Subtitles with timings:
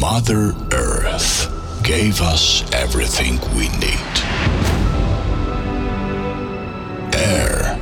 [0.00, 1.50] Mother Earth
[1.82, 4.14] gave us everything we need
[7.14, 7.76] air,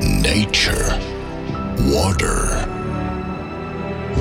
[0.00, 0.98] nature,
[1.94, 2.66] water.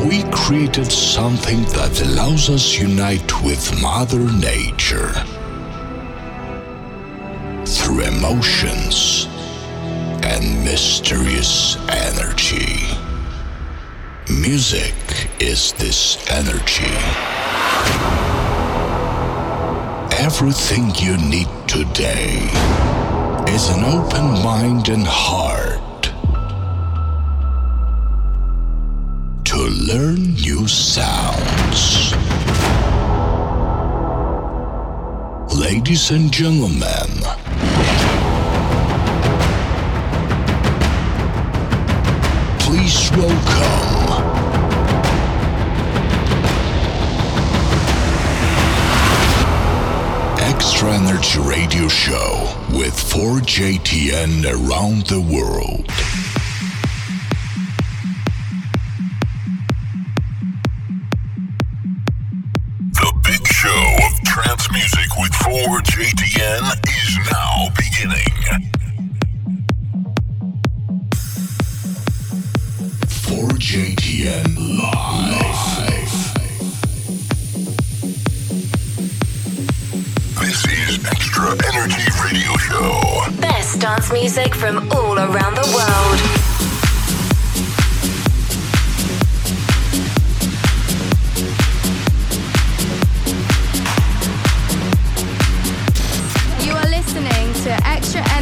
[0.07, 5.11] We created something that allows us unite with Mother Nature
[7.65, 9.25] through emotions
[10.21, 12.85] and mysterious energy.
[14.29, 14.93] Music
[15.39, 16.93] is this energy?
[20.19, 22.49] Everything you need today
[23.47, 26.03] is an open mind and heart
[29.45, 32.13] to learn new sounds.
[35.57, 37.09] Ladies and gentlemen,
[42.59, 44.48] please welcome.
[50.59, 55.87] Extra Energy Radio Show with 4JTN around the world.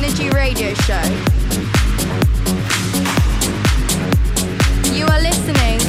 [0.07, 1.03] Energy Radio Show.
[4.93, 5.79] You are listening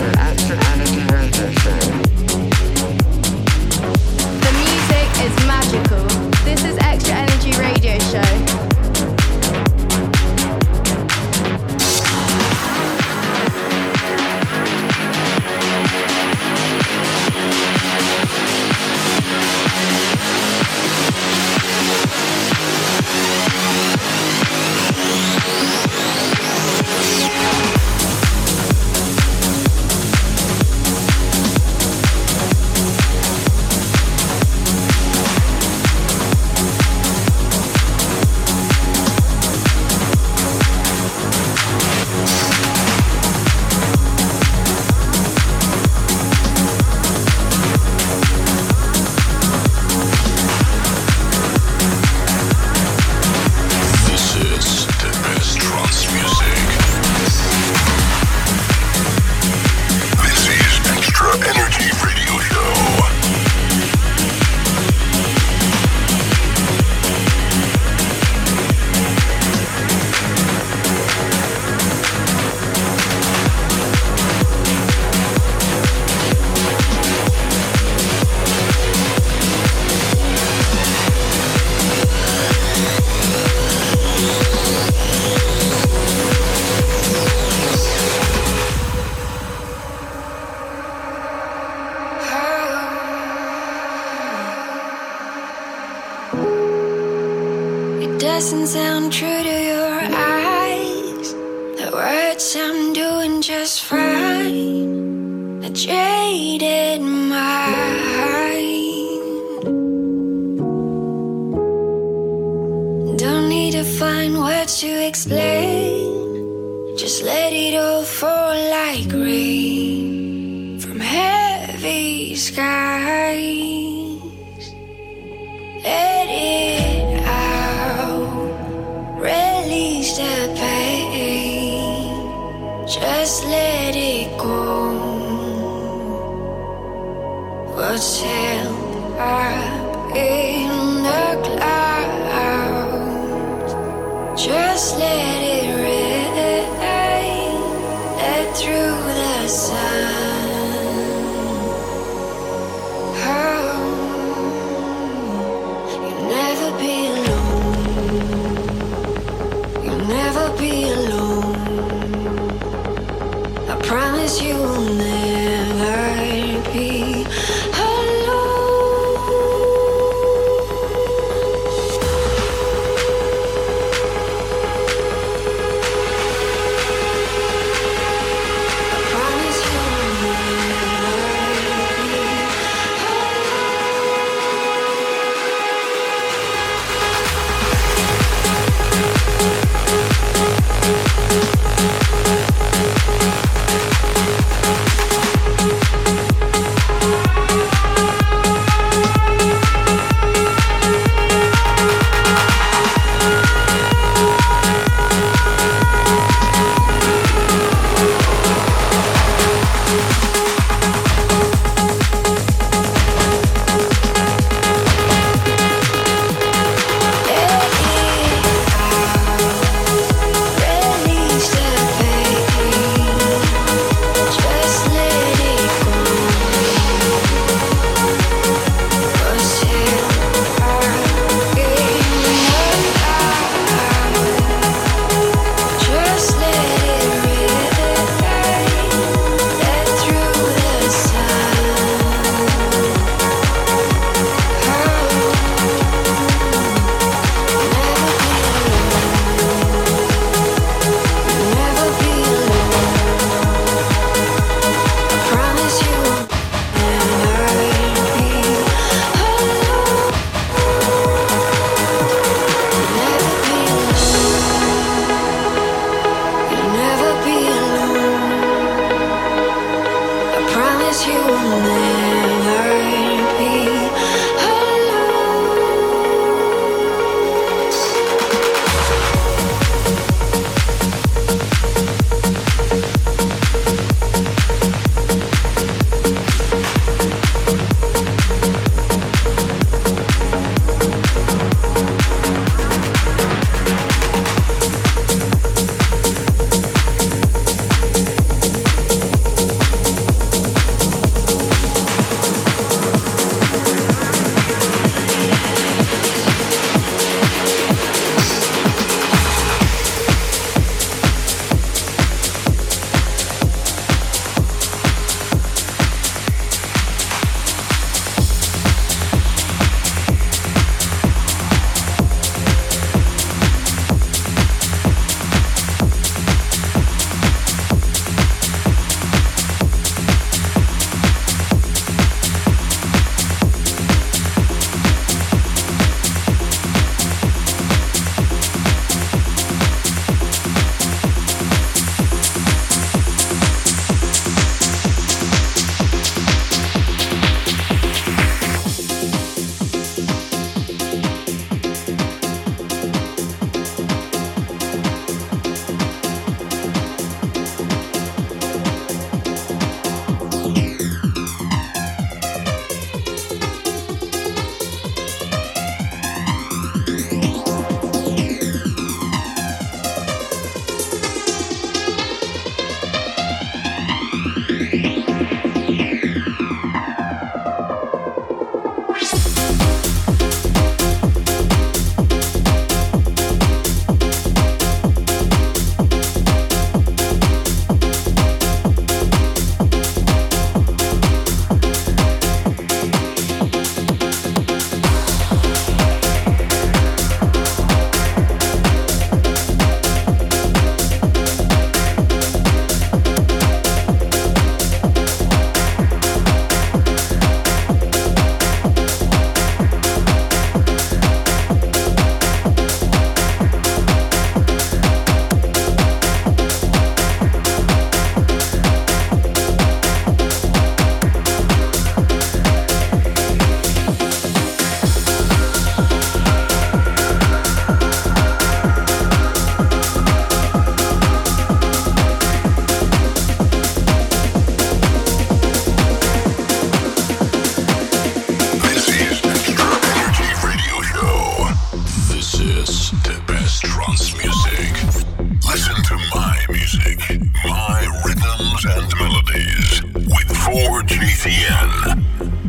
[450.88, 452.47] GCN.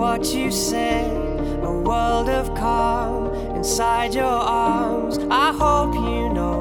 [0.00, 1.04] What you say,
[1.62, 5.18] a world of calm inside your arms.
[5.30, 6.58] I hope you know.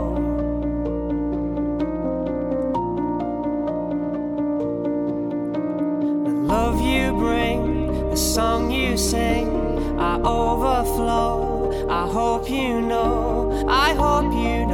[6.25, 9.47] The love you bring, the song you sing,
[9.97, 11.88] I overflow.
[11.89, 14.68] I hope you know, I hope you know.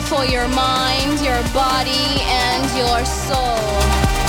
[0.00, 4.21] For your mind, your body, and your soul.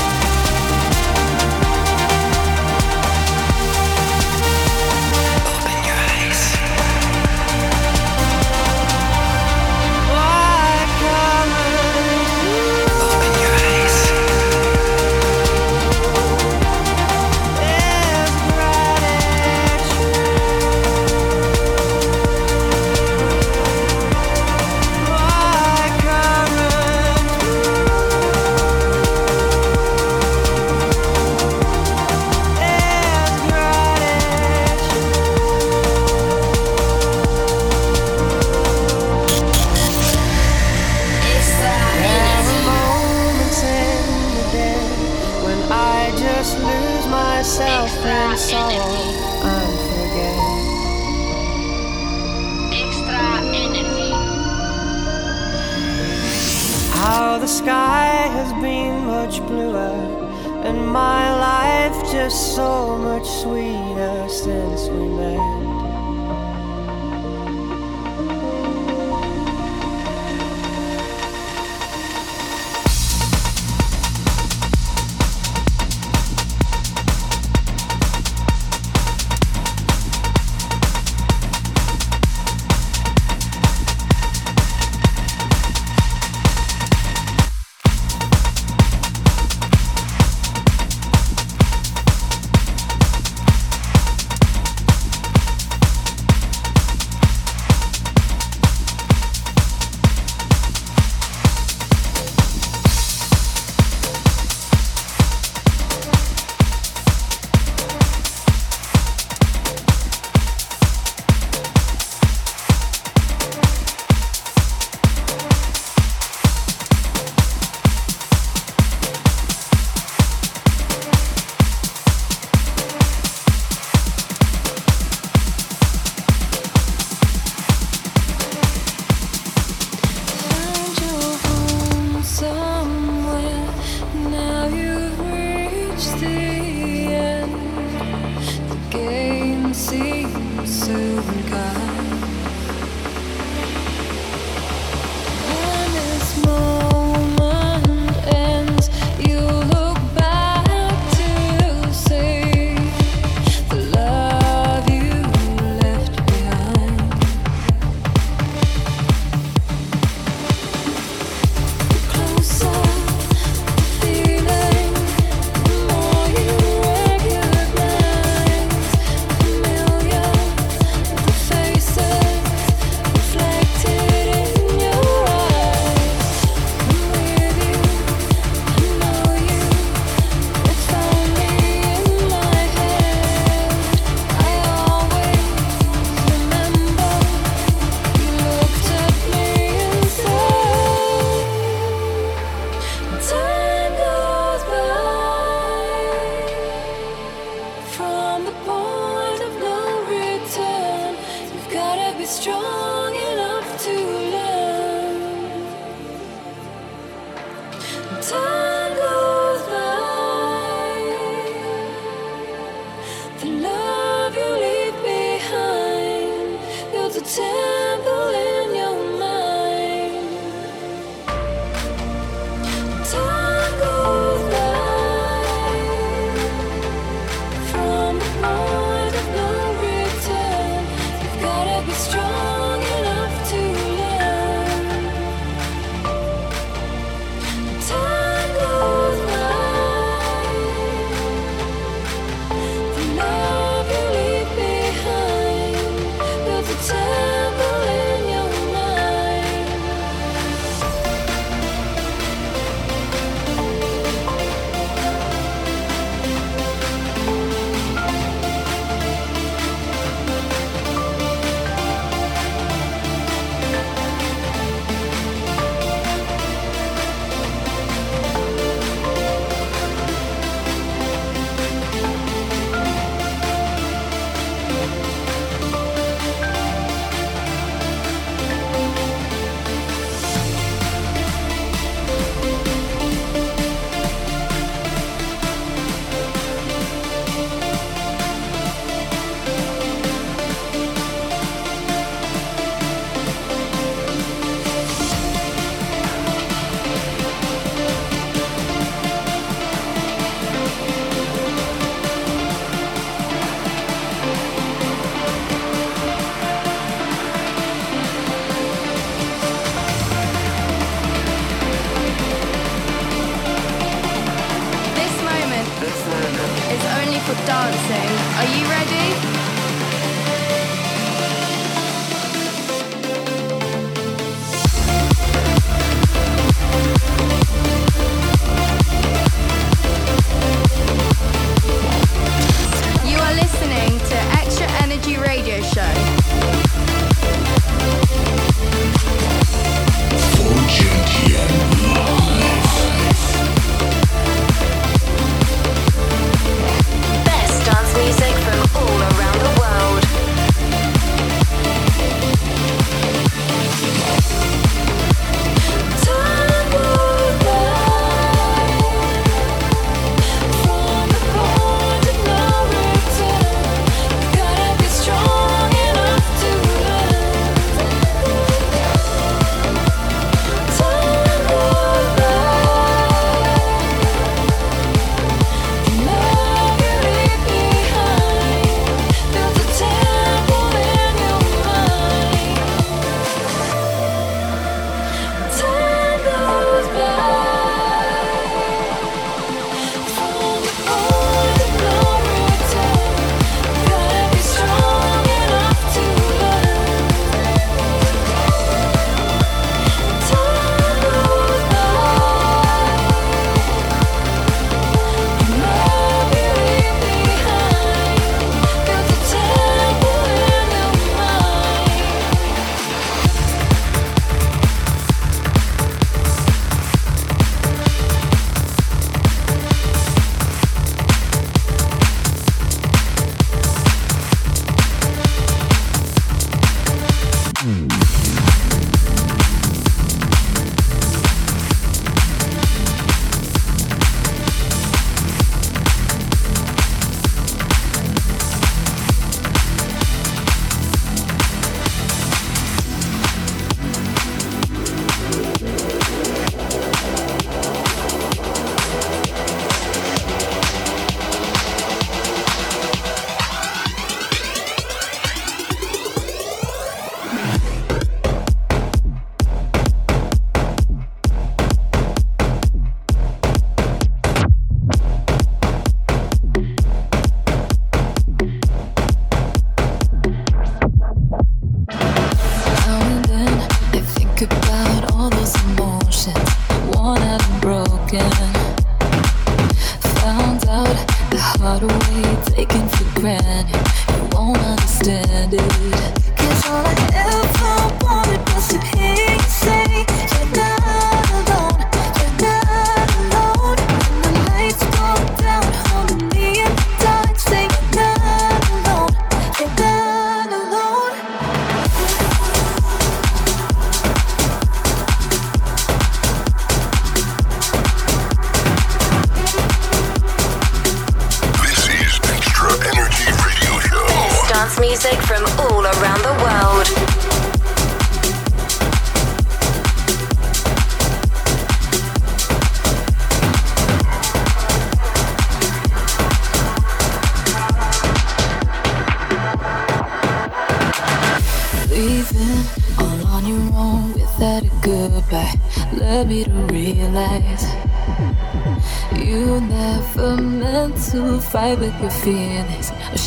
[62.56, 65.53] so much sweeter since we met.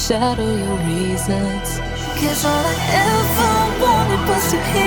[0.06, 1.80] shadow your reasons.
[2.20, 2.76] Cause all I
[3.06, 4.85] ever wanted was to hear.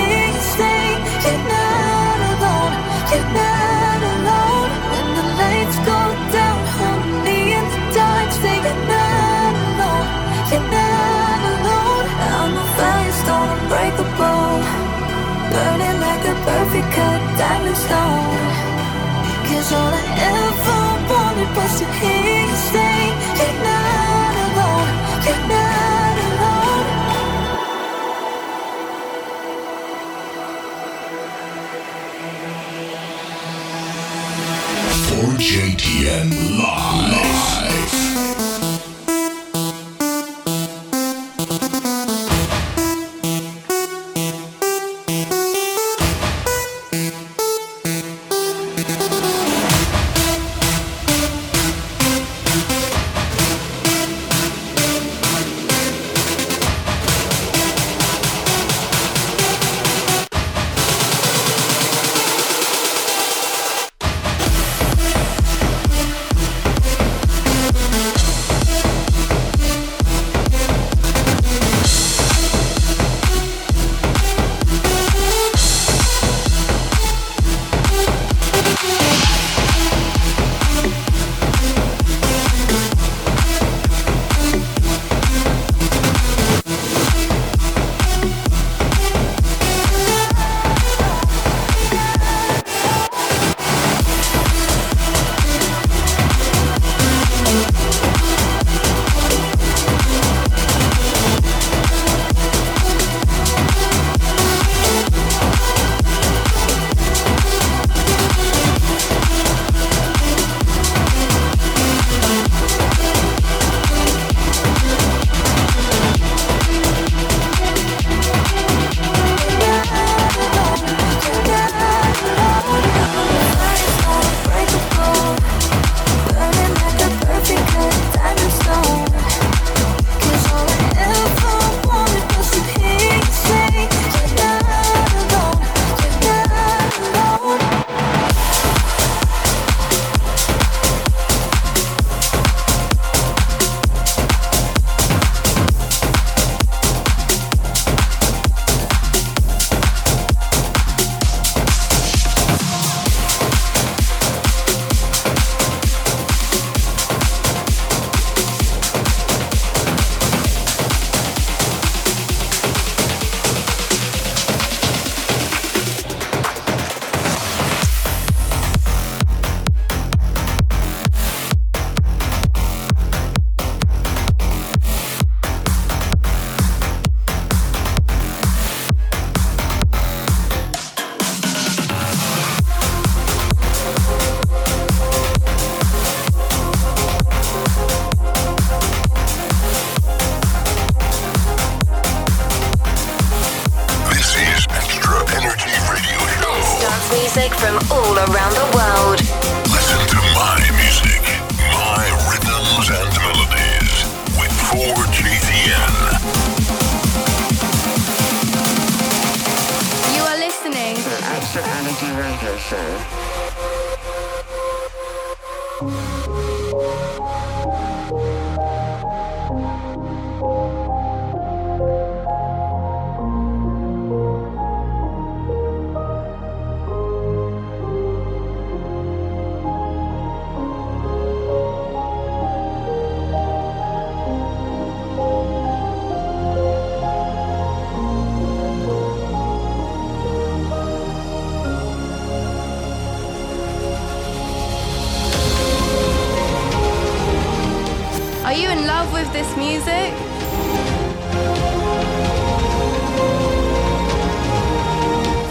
[248.49, 250.11] Are you in love with this music?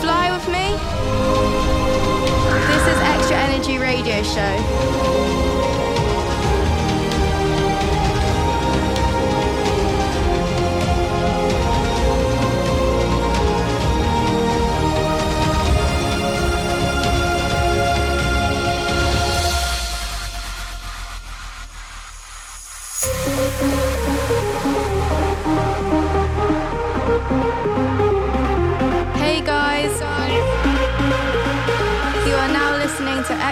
[0.03, 0.73] Fly with me?
[2.67, 5.88] This is Extra Energy Radio Show.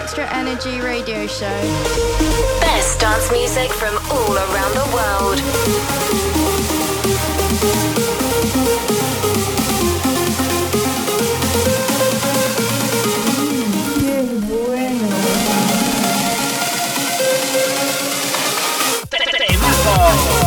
[0.06, 1.60] Extra Energy radio show.
[2.60, 5.40] Best dance music from all around the world.
[19.10, 20.46] Temazo.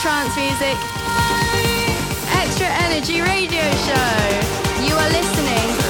[0.00, 0.76] trance music,
[2.32, 4.84] Extra Energy Radio Show.
[4.84, 5.85] You are listening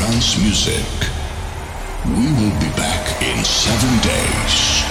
[0.00, 0.88] trance music.
[2.06, 4.82] We will be back in seven days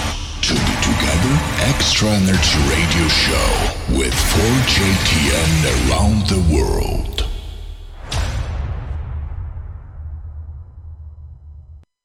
[0.46, 1.34] to be together.
[1.66, 3.50] Extra Energy Radio Show
[3.98, 7.19] with 4JTN around the world.